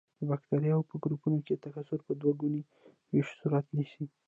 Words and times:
د 0.19 0.21
بکټریاوو 0.29 0.87
په 0.89 0.95
ګروپونو 1.03 1.39
کې 1.45 1.61
تکثر 1.63 1.99
په 2.07 2.13
دوه 2.21 2.33
ګوني 2.41 2.61
ویش 3.13 3.27
صورت 3.39 3.65
نیسي. 3.77 4.05